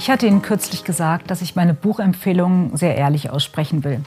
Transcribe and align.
Ich 0.00 0.08
hatte 0.08 0.26
Ihnen 0.26 0.40
kürzlich 0.40 0.82
gesagt, 0.82 1.30
dass 1.30 1.42
ich 1.42 1.56
meine 1.56 1.74
Buchempfehlungen 1.74 2.74
sehr 2.74 2.96
ehrlich 2.96 3.28
aussprechen 3.28 3.84
will. 3.84 4.00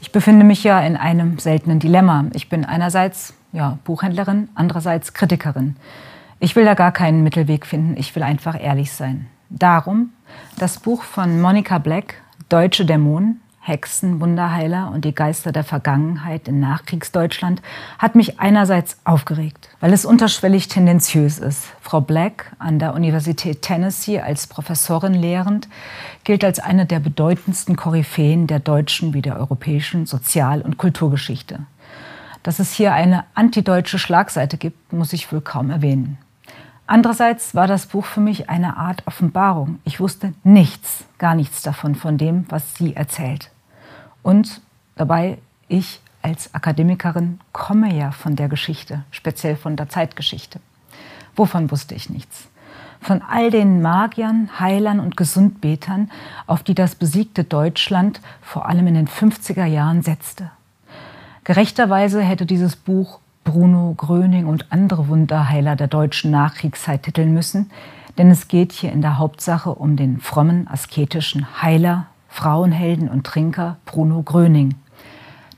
Ich 0.00 0.10
befinde 0.10 0.46
mich 0.46 0.64
ja 0.64 0.80
in 0.80 0.96
einem 0.96 1.38
seltenen 1.38 1.78
Dilemma. 1.78 2.24
Ich 2.32 2.48
bin 2.48 2.64
einerseits 2.64 3.34
ja, 3.52 3.78
Buchhändlerin, 3.84 4.48
andererseits 4.54 5.12
Kritikerin. 5.12 5.76
Ich 6.40 6.56
will 6.56 6.64
da 6.64 6.72
gar 6.72 6.90
keinen 6.90 7.22
Mittelweg 7.22 7.66
finden, 7.66 7.98
ich 7.98 8.16
will 8.16 8.22
einfach 8.22 8.58
ehrlich 8.58 8.92
sein. 8.92 9.26
Darum 9.50 10.08
das 10.58 10.78
Buch 10.78 11.02
von 11.02 11.38
Monica 11.38 11.76
Black, 11.76 12.14
Deutsche 12.48 12.86
Dämonen, 12.86 13.42
Hexen, 13.66 14.20
Wunderheiler 14.20 14.92
und 14.94 15.04
die 15.04 15.14
Geister 15.14 15.50
der 15.50 15.64
Vergangenheit 15.64 16.46
in 16.46 16.60
Nachkriegsdeutschland 16.60 17.62
hat 17.98 18.14
mich 18.14 18.38
einerseits 18.38 18.98
aufgeregt, 19.02 19.70
weil 19.80 19.92
es 19.92 20.04
unterschwellig 20.04 20.68
tendenziös 20.68 21.38
ist. 21.38 21.64
Frau 21.80 22.00
Black 22.00 22.52
an 22.60 22.78
der 22.78 22.94
Universität 22.94 23.62
Tennessee 23.62 24.20
als 24.20 24.46
Professorin 24.46 25.14
lehrend 25.14 25.68
gilt 26.22 26.44
als 26.44 26.60
eine 26.60 26.86
der 26.86 27.00
bedeutendsten 27.00 27.74
Koryphäen 27.74 28.46
der 28.46 28.60
deutschen 28.60 29.14
wie 29.14 29.22
der 29.22 29.36
europäischen 29.36 30.06
Sozial- 30.06 30.62
und 30.62 30.78
Kulturgeschichte. 30.78 31.58
Dass 32.44 32.60
es 32.60 32.72
hier 32.72 32.92
eine 32.92 33.24
antideutsche 33.34 33.98
Schlagseite 33.98 34.58
gibt, 34.58 34.92
muss 34.92 35.12
ich 35.12 35.32
wohl 35.32 35.40
kaum 35.40 35.70
erwähnen. 35.70 36.18
Andererseits 36.86 37.56
war 37.56 37.66
das 37.66 37.86
Buch 37.86 38.04
für 38.04 38.20
mich 38.20 38.48
eine 38.48 38.76
Art 38.76 39.04
Offenbarung. 39.08 39.80
Ich 39.82 39.98
wusste 39.98 40.34
nichts, 40.44 41.04
gar 41.18 41.34
nichts 41.34 41.62
davon, 41.62 41.96
von 41.96 42.16
dem, 42.16 42.46
was 42.48 42.76
sie 42.76 42.94
erzählt. 42.94 43.50
Und 44.26 44.60
dabei, 44.96 45.38
ich 45.68 46.00
als 46.20 46.52
Akademikerin 46.52 47.38
komme 47.52 47.96
ja 47.96 48.10
von 48.10 48.34
der 48.34 48.48
Geschichte, 48.48 49.04
speziell 49.12 49.54
von 49.54 49.76
der 49.76 49.88
Zeitgeschichte. 49.88 50.58
Wovon 51.36 51.70
wusste 51.70 51.94
ich 51.94 52.10
nichts? 52.10 52.48
Von 53.00 53.22
all 53.22 53.52
den 53.52 53.82
Magiern, 53.82 54.50
Heilern 54.58 54.98
und 54.98 55.16
Gesundbetern, 55.16 56.10
auf 56.48 56.64
die 56.64 56.74
das 56.74 56.96
besiegte 56.96 57.44
Deutschland 57.44 58.20
vor 58.42 58.66
allem 58.66 58.88
in 58.88 58.94
den 58.94 59.06
50er 59.06 59.64
Jahren 59.64 60.02
setzte. 60.02 60.50
Gerechterweise 61.44 62.20
hätte 62.20 62.46
dieses 62.46 62.74
Buch 62.74 63.20
Bruno 63.44 63.94
Gröning 63.96 64.46
und 64.46 64.72
andere 64.72 65.06
Wunderheiler 65.06 65.76
der 65.76 65.86
deutschen 65.86 66.32
Nachkriegszeit 66.32 67.04
titeln 67.04 67.32
müssen, 67.32 67.70
denn 68.18 68.28
es 68.32 68.48
geht 68.48 68.72
hier 68.72 68.90
in 68.90 69.02
der 69.02 69.18
Hauptsache 69.18 69.70
um 69.72 69.94
den 69.94 70.18
frommen, 70.18 70.66
asketischen 70.66 71.62
Heiler, 71.62 72.06
Frauenhelden 72.36 73.08
und 73.08 73.24
Trinker 73.24 73.78
Bruno 73.86 74.22
Gröning. 74.22 74.74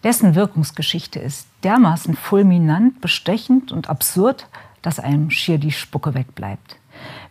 Dessen 0.04 0.36
Wirkungsgeschichte 0.36 1.18
ist 1.18 1.48
dermaßen 1.64 2.14
fulminant, 2.14 3.00
bestechend 3.00 3.72
und 3.72 3.90
absurd, 3.90 4.46
dass 4.80 5.00
einem 5.00 5.28
schier 5.32 5.58
die 5.58 5.72
Spucke 5.72 6.14
wegbleibt. 6.14 6.76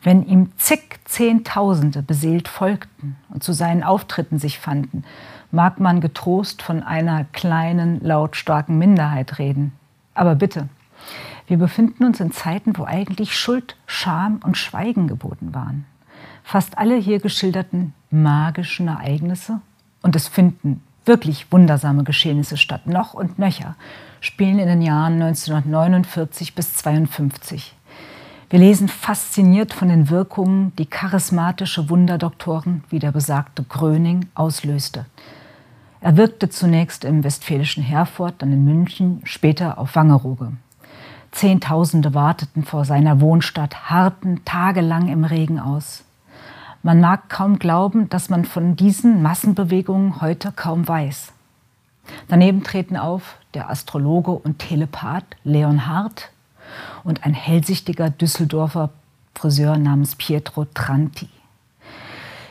Wenn 0.04 0.28
ihm 0.28 0.52
zig 0.58 1.00
Zehntausende 1.06 2.04
beseelt 2.04 2.50
folgten 2.50 3.16
und 3.30 3.42
zu 3.42 3.54
seinen 3.54 3.84
Auftritten 3.84 4.38
sich 4.38 4.60
fanden, 4.60 5.06
mag 5.50 5.80
man 5.80 6.02
getrost 6.02 6.62
von 6.62 6.84
einer 6.84 7.24
kleinen, 7.32 8.02
lautstarken 8.02 8.78
Minderheit 8.78 9.40
reden. 9.40 9.72
Aber 10.14 10.36
bitte, 10.36 10.68
wir 11.48 11.58
befinden 11.58 12.04
uns 12.04 12.20
in 12.20 12.34
Zeiten, 12.34 12.78
wo 12.78 12.84
eigentlich 12.84 13.40
Schuld, 13.40 13.78
Scham 13.86 14.42
und 14.44 14.58
Schweigen 14.58 15.08
geboten 15.08 15.56
waren. 15.56 15.86
Fast 16.48 16.78
alle 16.78 16.96
hier 16.96 17.20
geschilderten 17.20 17.94
magischen 18.10 18.88
Ereignisse, 18.88 19.60
und 20.02 20.16
es 20.16 20.30
finden 20.30 20.82
wirklich 21.04 21.52
wundersame 21.52 22.06
Geschehnisse 22.06 22.56
statt, 22.56 22.88
noch 22.88 23.14
und 23.14 23.38
nöcher, 23.38 23.76
spielen 24.22 24.58
in 24.58 24.70
den 24.70 24.82
Jahren 24.82 25.22
1949 25.22 26.56
bis 26.56 26.68
1952. 26.86 27.76
Wir 28.50 28.60
lesen 28.60 28.88
fasziniert 28.88 29.74
von 29.74 29.90
den 29.90 30.10
Wirkungen, 30.10 30.72
die 30.78 30.86
charismatische 30.86 31.90
Wunderdoktoren 31.90 32.86
wie 32.90 33.00
der 33.00 33.12
besagte 33.12 33.64
Gröning 33.64 34.28
auslöste. 34.34 35.06
Er 36.00 36.16
wirkte 36.16 36.48
zunächst 36.48 37.04
im 37.04 37.26
westfälischen 37.26 37.84
Herford, 37.84 38.36
dann 38.42 38.54
in 38.54 38.64
München, 38.64 39.20
später 39.26 39.78
auf 39.78 39.98
Wangerooge. 39.98 40.54
Zehntausende 41.32 42.14
warteten 42.14 42.64
vor 42.64 42.86
seiner 42.86 43.20
Wohnstadt, 43.20 43.90
harrten 43.90 44.46
tagelang 44.46 45.10
im 45.10 45.26
Regen 45.26 45.60
aus. 45.60 46.06
Man 46.84 47.02
mag 47.02 47.30
kaum 47.30 47.60
glauben, 47.60 48.10
dass 48.10 48.30
man 48.30 48.46
von 48.46 48.76
diesen 48.76 49.22
Massenbewegungen 49.22 50.22
heute 50.22 50.52
kaum 50.52 50.88
weiß. 50.88 51.34
Daneben 52.28 52.64
treten 52.64 52.96
auf 52.96 53.38
der 53.54 53.70
Astrologe 53.70 54.32
und 54.32 54.60
Telepath 54.60 55.26
Leon 55.44 55.88
Hart 55.88 56.30
und 57.04 57.26
ein 57.26 57.34
hellsichtiger 57.34 58.10
Düsseldorfer 58.10 58.92
Friseur 59.36 59.78
namens 59.78 60.16
Pietro 60.16 60.66
Tranti. 60.74 61.30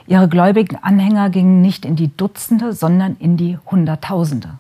Ihre 0.07 0.29
gläubigen 0.29 0.77
Anhänger 0.77 1.31
gingen 1.31 1.61
nicht 1.63 1.85
in 1.85 1.97
die 1.97 2.17
Dutzende, 2.17 2.73
sondern 2.73 3.17
in 3.17 3.37
die 3.37 3.59
Hunderttausende. 3.67 4.59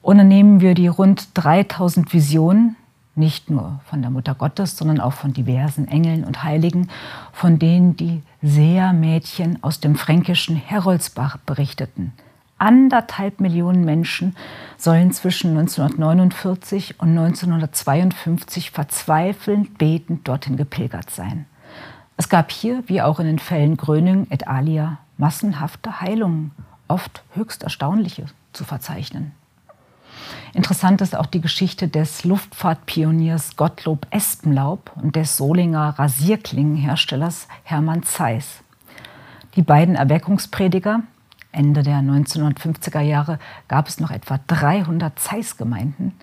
Ohne 0.00 0.24
nehmen 0.24 0.60
wir 0.60 0.74
die 0.74 0.88
rund 0.88 1.28
3000 1.34 2.12
Visionen, 2.12 2.76
nicht 3.14 3.50
nur 3.50 3.80
von 3.84 4.00
der 4.00 4.10
Mutter 4.10 4.34
Gottes, 4.34 4.76
sondern 4.76 5.00
auch 5.00 5.12
von 5.12 5.32
diversen 5.32 5.86
Engeln 5.88 6.24
und 6.24 6.44
Heiligen, 6.44 6.88
von 7.32 7.58
denen 7.58 7.96
die 7.96 8.22
Sehermädchen 8.42 9.62
aus 9.62 9.80
dem 9.80 9.96
fränkischen 9.96 10.56
Heroldsbach 10.56 11.36
berichteten. 11.38 12.12
Anderthalb 12.58 13.40
Millionen 13.40 13.84
Menschen 13.84 14.36
sollen 14.76 15.10
zwischen 15.12 15.50
1949 15.50 17.00
und 17.00 17.10
1952 17.10 18.70
verzweifelnd 18.70 19.78
betend 19.78 20.28
dorthin 20.28 20.56
gepilgert 20.56 21.10
sein. 21.10 21.46
Es 22.16 22.28
gab 22.28 22.52
hier, 22.52 22.84
wie 22.86 23.02
auch 23.02 23.18
in 23.18 23.26
den 23.26 23.40
Fällen 23.40 23.76
Gröning 23.76 24.28
et 24.30 24.46
alia, 24.46 24.98
massenhafte 25.18 26.00
Heilungen, 26.00 26.52
oft 26.86 27.24
höchst 27.34 27.64
erstaunliche 27.64 28.26
zu 28.52 28.64
verzeichnen. 28.64 29.32
Interessant 30.54 31.00
ist 31.00 31.16
auch 31.16 31.26
die 31.26 31.40
Geschichte 31.40 31.88
des 31.88 32.24
Luftfahrtpioniers 32.24 33.56
Gottlob 33.56 34.06
Espenlaub 34.10 34.92
und 34.96 35.16
des 35.16 35.36
Solinger 35.36 35.98
Rasierklingenherstellers 35.98 37.48
Hermann 37.64 38.02
Zeiss. 38.02 38.60
Die 39.56 39.62
beiden 39.62 39.94
Erweckungsprediger, 39.94 41.00
Ende 41.52 41.82
der 41.82 41.98
1950er 41.98 43.00
Jahre 43.00 43.38
gab 43.68 43.88
es 43.88 44.00
noch 44.00 44.10
etwa 44.10 44.40
300 44.46 45.18
Zeiss-Gemeinden, 45.18 46.14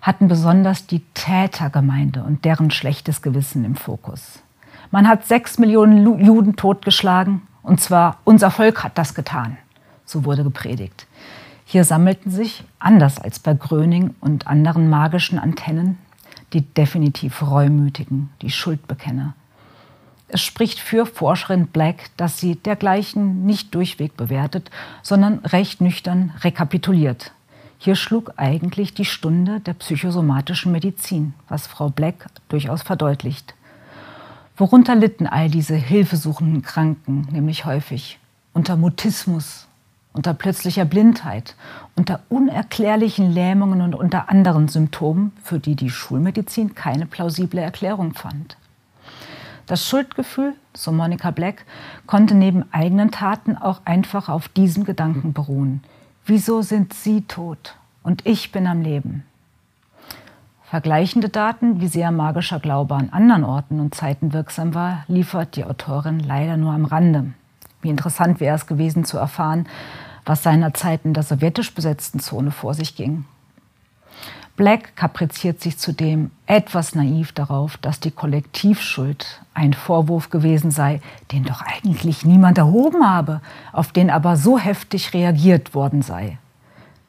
hatten 0.00 0.28
besonders 0.28 0.86
die 0.86 1.04
Tätergemeinde 1.14 2.22
und 2.22 2.44
deren 2.44 2.70
schlechtes 2.70 3.22
Gewissen 3.22 3.64
im 3.64 3.76
Fokus. 3.76 4.40
Man 4.90 5.08
hat 5.08 5.26
sechs 5.26 5.58
Millionen 5.58 6.20
Juden 6.24 6.56
totgeschlagen 6.56 7.42
und 7.62 7.80
zwar 7.80 8.18
unser 8.24 8.50
Volk 8.50 8.82
hat 8.82 8.98
das 8.98 9.14
getan. 9.14 9.58
So 10.04 10.24
wurde 10.24 10.42
gepredigt. 10.42 11.06
Hier 11.70 11.84
sammelten 11.84 12.32
sich, 12.32 12.64
anders 12.80 13.20
als 13.20 13.38
bei 13.38 13.54
Gröning 13.54 14.16
und 14.20 14.48
anderen 14.48 14.90
magischen 14.90 15.38
Antennen, 15.38 15.98
die 16.52 16.62
definitiv 16.62 17.42
Reumütigen, 17.42 18.28
die 18.42 18.50
Schuldbekenner. 18.50 19.34
Es 20.26 20.40
spricht 20.40 20.80
für 20.80 21.06
Forscherin 21.06 21.68
Black, 21.68 22.10
dass 22.16 22.38
sie 22.38 22.56
dergleichen 22.56 23.46
nicht 23.46 23.72
durchweg 23.72 24.16
bewertet, 24.16 24.68
sondern 25.04 25.38
recht 25.44 25.80
nüchtern 25.80 26.32
rekapituliert. 26.40 27.30
Hier 27.78 27.94
schlug 27.94 28.32
eigentlich 28.36 28.92
die 28.92 29.04
Stunde 29.04 29.60
der 29.60 29.74
psychosomatischen 29.74 30.72
Medizin, 30.72 31.34
was 31.48 31.68
Frau 31.68 31.88
Black 31.88 32.26
durchaus 32.48 32.82
verdeutlicht. 32.82 33.54
Worunter 34.56 34.96
litten 34.96 35.28
all 35.28 35.48
diese 35.48 35.76
hilfesuchenden 35.76 36.62
Kranken 36.62 37.28
nämlich 37.30 37.64
häufig? 37.64 38.18
Unter 38.54 38.74
Mutismus, 38.74 39.68
unter 40.12 40.34
plötzlicher 40.34 40.84
Blindheit, 40.84 41.54
unter 41.96 42.20
unerklärlichen 42.28 43.30
Lähmungen 43.30 43.82
und 43.82 43.94
unter 43.94 44.28
anderen 44.28 44.68
Symptomen, 44.68 45.32
für 45.42 45.58
die 45.58 45.76
die 45.76 45.90
Schulmedizin 45.90 46.74
keine 46.74 47.06
plausible 47.06 47.60
Erklärung 47.60 48.14
fand. 48.14 48.56
Das 49.66 49.86
Schuldgefühl, 49.86 50.54
so 50.74 50.90
Monica 50.90 51.30
Black, 51.30 51.64
konnte 52.06 52.34
neben 52.34 52.64
eigenen 52.72 53.12
Taten 53.12 53.56
auch 53.56 53.82
einfach 53.84 54.28
auf 54.28 54.48
diesem 54.48 54.84
Gedanken 54.84 55.32
beruhen. 55.32 55.84
Wieso 56.26 56.62
sind 56.62 56.92
Sie 56.92 57.22
tot 57.22 57.76
und 58.02 58.26
ich 58.26 58.50
bin 58.50 58.66
am 58.66 58.82
Leben? 58.82 59.24
Vergleichende 60.64 61.28
Daten, 61.28 61.80
wie 61.80 61.88
sehr 61.88 62.10
magischer 62.10 62.60
Glaube 62.60 62.94
an 62.94 63.10
anderen 63.10 63.44
Orten 63.44 63.80
und 63.80 63.94
Zeiten 63.94 64.32
wirksam 64.32 64.74
war, 64.74 65.04
liefert 65.08 65.56
die 65.56 65.64
Autorin 65.64 66.20
leider 66.20 66.56
nur 66.56 66.72
am 66.72 66.84
Rande. 66.84 67.32
Wie 67.82 67.88
interessant 67.88 68.40
wäre 68.40 68.56
es 68.56 68.66
gewesen 68.66 69.04
zu 69.04 69.18
erfahren, 69.18 69.66
was 70.24 70.42
seinerzeit 70.42 71.00
in 71.04 71.14
der 71.14 71.22
sowjetisch 71.22 71.74
besetzten 71.74 72.20
Zone 72.20 72.50
vor 72.50 72.74
sich 72.74 72.94
ging. 72.94 73.24
Black 74.56 74.94
kapriziert 74.94 75.62
sich 75.62 75.78
zudem 75.78 76.30
etwas 76.44 76.94
naiv 76.94 77.32
darauf, 77.32 77.78
dass 77.78 77.98
die 77.98 78.10
Kollektivschuld 78.10 79.40
ein 79.54 79.72
Vorwurf 79.72 80.28
gewesen 80.28 80.70
sei, 80.70 81.00
den 81.32 81.44
doch 81.44 81.62
eigentlich 81.62 82.26
niemand 82.26 82.58
erhoben 82.58 83.08
habe, 83.08 83.40
auf 83.72 83.92
den 83.92 84.10
aber 84.10 84.36
so 84.36 84.58
heftig 84.58 85.14
reagiert 85.14 85.74
worden 85.74 86.02
sei. 86.02 86.36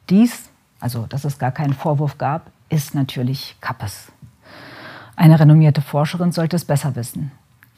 Dies, 0.10 0.50
also 0.80 1.06
dass 1.08 1.26
es 1.26 1.40
gar 1.40 1.52
keinen 1.52 1.74
Vorwurf 1.74 2.18
gab, 2.18 2.52
ist 2.70 2.96
natürlich 2.96 3.58
Kappes. 3.60 4.14
Eine 5.18 5.38
renommierte 5.38 5.82
Forscherin 5.82 6.32
sollte 6.32 6.56
es 6.56 6.64
besser 6.64 6.96
wissen. 6.96 7.32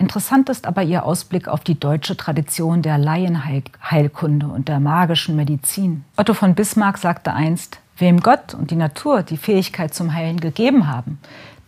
Interessant 0.04 0.50
ist 0.50 0.68
aber 0.68 0.84
ihr 0.84 1.06
Ausblick 1.06 1.48
auf 1.48 1.62
die 1.62 1.80
deutsche 1.80 2.18
Tradition 2.18 2.82
der 2.82 2.98
Laienheilkunde 2.98 4.48
und 4.48 4.68
der 4.68 4.82
magischen 4.82 5.38
Medizin. 5.38 6.04
Otto 6.18 6.34
von 6.34 6.56
Bismarck 6.56 6.98
sagte 6.98 7.32
einst, 7.34 7.80
wem 7.96 8.20
Gott 8.20 8.54
und 8.54 8.70
die 8.70 8.76
Natur 8.76 9.24
die 9.24 9.38
Fähigkeit 9.38 9.94
zum 9.94 10.14
Heilen 10.14 10.42
gegeben 10.42 10.88
haben, 10.88 11.20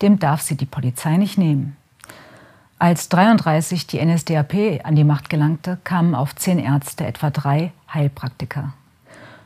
dem 0.01 0.19
darf 0.19 0.41
sie 0.41 0.57
die 0.57 0.65
Polizei 0.65 1.15
nicht 1.15 1.37
nehmen. 1.37 1.77
Als 2.77 3.07
33 3.07 3.87
die 3.87 4.05
NSDAP 4.05 4.81
an 4.83 4.97
die 4.97 5.05
Macht 5.05 5.29
gelangte, 5.29 5.77
kamen 5.85 6.13
auf 6.13 6.35
zehn 6.35 6.59
Ärzte 6.59 7.05
etwa 7.05 7.29
drei 7.29 7.71
Heilpraktiker. 7.93 8.73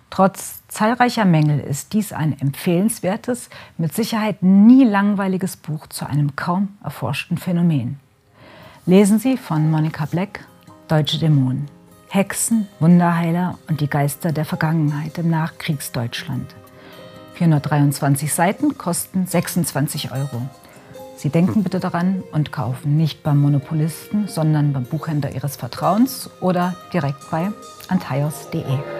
Trotz 0.10 0.64
zahlreicher 0.68 1.26
Mängel 1.26 1.60
ist 1.60 1.94
dies 1.94 2.12
ein 2.12 2.36
empfehlenswertes, 2.42 3.52
mit 3.78 3.94
Sicherheit 3.94 4.42
nie 4.42 4.84
langweiliges 4.84 5.58
Buch 5.58 5.86
zu 5.86 6.08
einem 6.08 6.36
kaum 6.36 6.70
erforschten 6.84 7.38
Phänomen. 7.38 8.00
Lesen 8.90 9.20
Sie 9.20 9.38
von 9.38 9.70
Monica 9.70 10.08
Black 10.08 10.46
Deutsche 10.88 11.20
Dämonen. 11.20 11.68
Hexen, 12.08 12.68
Wunderheiler 12.80 13.60
und 13.68 13.82
die 13.82 13.88
Geister 13.88 14.32
der 14.32 14.46
Vergangenheit 14.46 15.16
im 15.20 15.30
Nachkriegsdeutschland. 15.30 16.56
423 17.36 18.34
Seiten 18.34 18.80
kosten 18.80 19.28
26 19.28 20.12
Euro. 20.12 20.42
Sie 21.18 21.30
denken 21.30 21.62
bitte 21.62 21.80
daran 21.80 22.24
und 22.32 22.52
kaufen 22.52 22.98
nicht 22.98 23.22
beim 23.22 23.40
Monopolisten, 23.40 24.28
sondern 24.28 24.74
beim 24.74 24.86
Buchhändler 24.86 25.36
Ihres 25.36 25.56
Vertrauens 25.56 26.32
oder 26.42 26.76
direkt 26.92 27.30
bei 27.30 27.52
antaios.de. 27.90 28.99